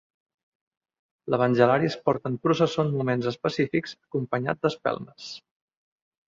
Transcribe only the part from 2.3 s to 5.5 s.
en processó en moments específics, acompanyat d'espelmes.